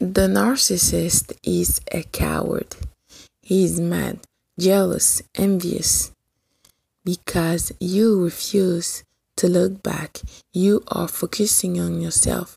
[0.00, 2.76] The narcissist is a coward.
[3.42, 4.20] He is mad,
[4.56, 6.12] jealous, envious.
[7.04, 9.02] Because you refuse
[9.38, 10.20] to look back,
[10.52, 12.56] you are focusing on yourself.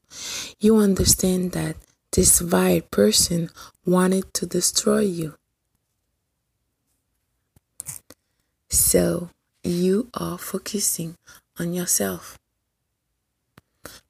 [0.59, 1.77] You understand that
[2.11, 3.49] this vile person
[3.87, 5.33] wanted to destroy you.
[8.69, 9.29] So
[9.63, 11.17] you are focusing
[11.57, 12.37] on yourself.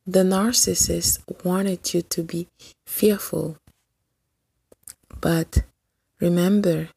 [0.05, 2.47] The narcissist wanted you to be
[2.91, 3.57] fearful.
[5.21, 5.63] But
[6.19, 6.89] remember,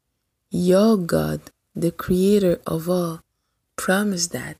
[0.51, 1.41] your God,
[1.75, 3.21] the creator of all,
[3.77, 4.57] promised that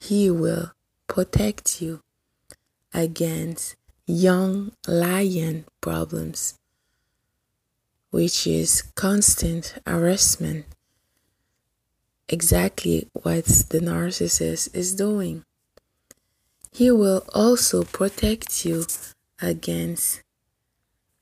[0.00, 0.72] He will
[1.06, 2.00] protect you
[2.92, 6.58] against young lion problems,
[8.10, 10.66] which is constant harassment.
[12.28, 15.44] Exactly what the narcissist is doing.
[16.72, 18.86] He will also protect you
[19.40, 20.23] against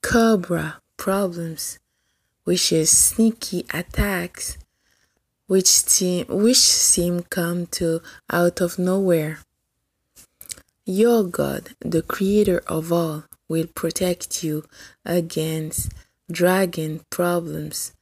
[0.03, 1.79] cobra problems,
[2.45, 4.59] which is sneaky attacks
[5.53, 9.41] which seem which seem come to out of nowhere.
[10.87, 14.65] Your God, the creator of all, will protect you
[15.05, 15.93] against
[16.31, 17.93] dragon problems,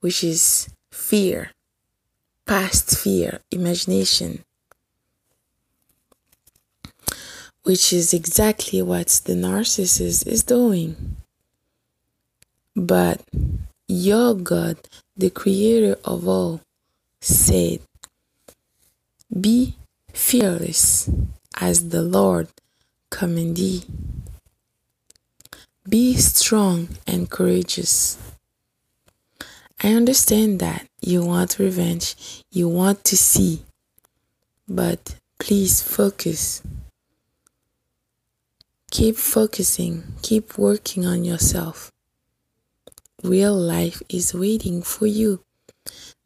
[0.00, 1.50] which is fear,
[2.46, 4.42] past fear, imagination,
[7.64, 11.16] which is exactly what the narcissist is doing.
[12.76, 13.22] But
[13.88, 14.78] your God,
[15.16, 16.60] the creator of all,
[17.20, 17.80] said,
[19.40, 19.76] Be
[20.12, 21.10] fearless
[21.60, 22.48] as the Lord
[23.10, 23.84] command thee.
[25.88, 28.18] Be strong and courageous.
[29.82, 32.16] I understand that you want revenge,
[32.50, 33.62] you want to see,
[34.68, 36.62] but please focus.
[38.90, 41.93] Keep focusing, keep working on yourself.
[43.24, 45.40] Real life is waiting for you.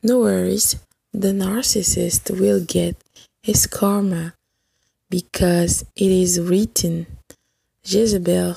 [0.03, 0.75] No worries,
[1.13, 2.97] the narcissist will get
[3.41, 4.35] his karma
[5.09, 7.07] because it is written
[7.85, 8.57] Jezebel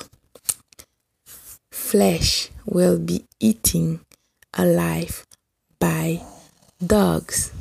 [1.70, 4.00] flesh will be eaten
[4.54, 5.24] alive
[5.78, 6.20] by
[6.84, 7.52] dogs.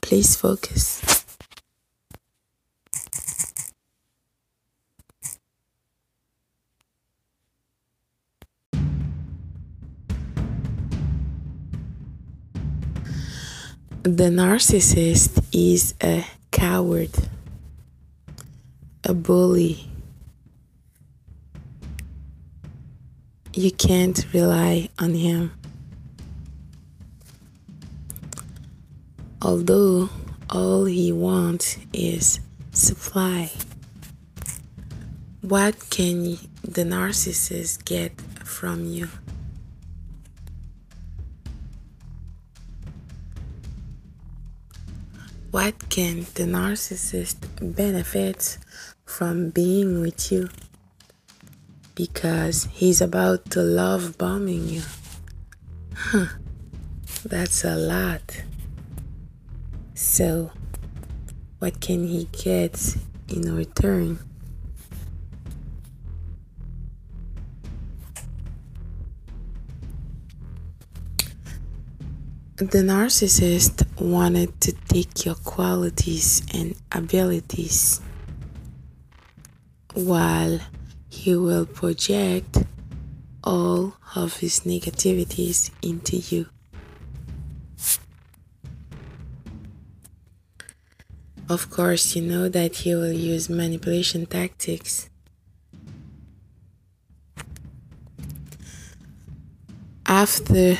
[0.00, 1.15] Please focus.
[14.06, 17.10] The narcissist is a coward,
[19.02, 19.90] a bully.
[23.52, 25.50] You can't rely on him.
[29.42, 30.10] Although
[30.50, 32.38] all he wants is
[32.70, 33.50] supply.
[35.40, 39.08] What can the narcissist get from you?
[45.56, 47.38] What can the narcissist
[47.74, 48.58] benefit
[49.06, 50.50] from being with you?
[51.94, 54.82] Because he's about to love bombing you.
[55.94, 56.26] Huh,
[57.24, 58.42] that's a lot.
[59.94, 60.50] So,
[61.58, 64.18] what can he get in return?
[72.58, 78.00] The narcissist wanted to take your qualities and abilities
[79.92, 80.60] while
[81.10, 82.64] he will project
[83.44, 86.46] all of his negativities into you.
[91.50, 95.10] Of course, you know that he will use manipulation tactics.
[100.06, 100.78] After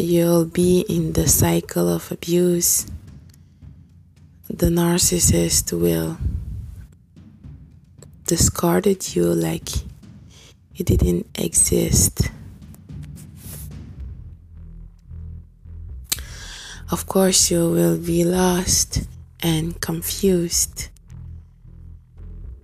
[0.00, 2.86] you'll be in the cycle of abuse.
[4.48, 6.18] The narcissist will
[8.26, 9.68] discarded you like
[10.74, 12.30] you didn't exist.
[16.90, 19.06] Of course, you will be lost
[19.42, 20.88] and confused,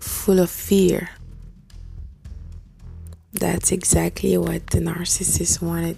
[0.01, 1.11] full of fear.
[3.33, 5.97] That's exactly what the narcissist wanted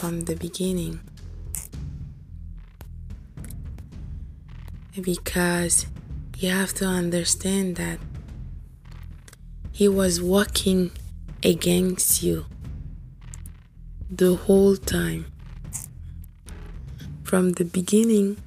[0.00, 0.98] from the beginning.
[4.98, 5.84] Because
[6.38, 7.98] you have to understand that
[9.72, 10.90] he was working
[11.42, 12.46] against you
[14.10, 15.26] the whole time.
[17.22, 18.38] From the beginning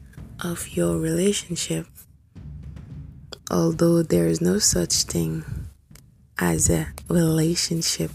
[0.43, 1.85] of your relationship,
[3.51, 5.45] although there is no such thing
[6.39, 8.09] as a relationship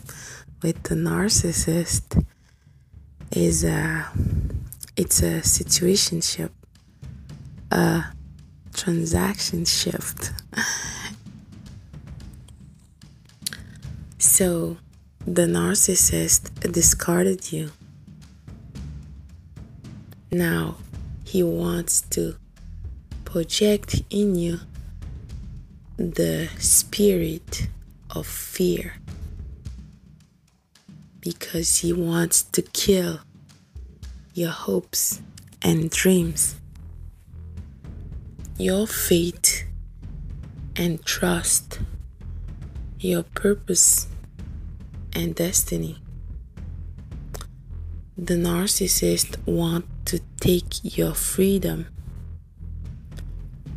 [0.60, 2.24] with the narcissist
[3.46, 4.06] is a
[4.96, 6.50] it's a situationship
[7.70, 8.04] a
[8.74, 10.32] transaction shift.
[14.18, 14.76] So
[15.26, 17.70] the narcissist discarded you.
[20.30, 20.76] Now
[21.24, 22.36] he wants to
[23.24, 24.60] project in you
[25.96, 27.68] the spirit
[28.10, 28.94] of fear
[31.20, 33.20] because he wants to kill
[34.38, 35.20] your hopes
[35.62, 36.54] and dreams,
[38.56, 39.64] your faith
[40.76, 41.80] and trust,
[43.00, 44.06] your purpose
[45.12, 46.00] and destiny.
[48.16, 51.88] The narcissist want to take your freedom.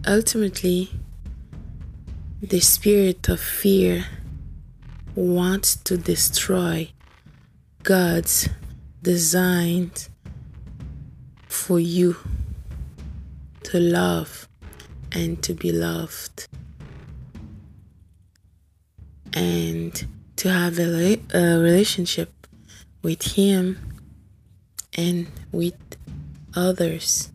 [0.05, 0.91] Ultimately,
[2.39, 4.05] the spirit of fear
[5.15, 6.91] wants to destroy
[7.81, 8.47] God's
[9.01, 9.89] design
[11.61, 12.15] for you
[13.61, 14.47] to love
[15.11, 16.47] and to be loved
[19.31, 22.47] and to have a, a relationship
[23.03, 23.77] with Him
[24.97, 25.77] and with
[26.55, 27.31] others.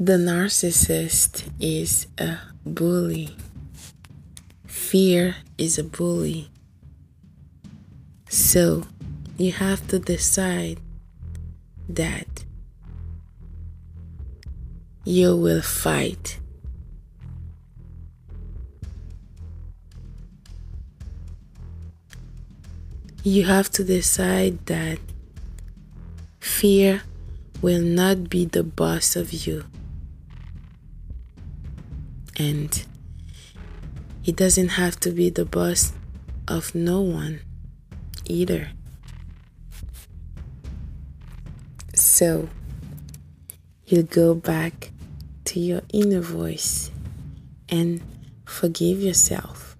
[0.00, 3.36] The narcissist is a bully.
[4.66, 6.50] Fear is a bully.
[8.38, 8.84] So
[9.36, 10.78] you have to decide
[11.88, 12.44] that
[15.04, 16.38] you will fight.
[23.24, 25.00] You have to decide that
[26.38, 27.02] fear
[27.60, 29.64] will not be the boss of you.
[32.38, 32.86] And
[34.24, 35.92] it doesn't have to be the boss
[36.46, 37.40] of no one
[38.28, 38.70] either.
[41.94, 42.48] So
[43.86, 44.90] you go back
[45.46, 46.90] to your inner voice
[47.68, 48.00] and
[48.44, 49.76] forgive yourself.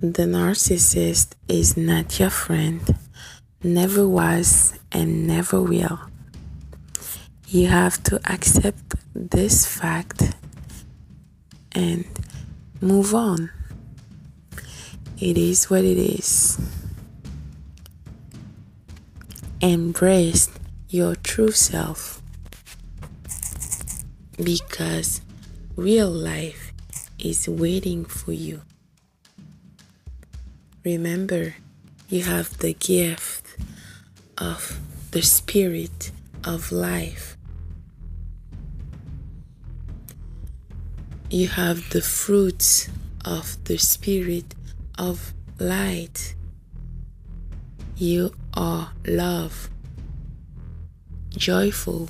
[0.00, 2.82] The narcissist is not your friend,
[3.62, 5.98] never was, and never will.
[7.48, 10.34] You have to accept this fact
[11.72, 12.04] and
[12.80, 13.50] move on.
[15.24, 16.60] It is what it is.
[19.62, 20.50] Embrace
[20.90, 22.20] your true self
[24.36, 25.22] because
[25.76, 26.74] real life
[27.18, 28.60] is waiting for you.
[30.84, 31.54] Remember,
[32.10, 33.56] you have the gift
[34.36, 34.78] of
[35.12, 36.10] the spirit
[36.44, 37.38] of life.
[41.30, 42.90] You have the fruits
[43.24, 44.54] of the spirit
[44.98, 46.34] of light.
[47.96, 49.70] You are love,
[51.30, 52.08] joyful,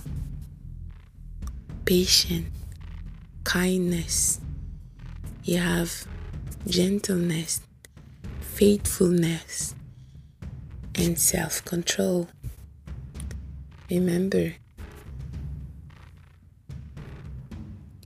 [1.85, 2.47] patient,
[3.45, 4.41] kindness.
[5.45, 6.07] You have
[6.67, 7.61] gentleness,
[8.41, 9.75] faithfulness,
[10.95, 12.29] and self control.
[13.91, 14.55] Remember,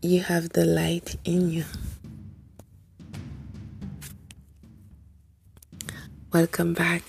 [0.03, 1.65] you have the light in you.
[6.31, 7.03] Welcome back.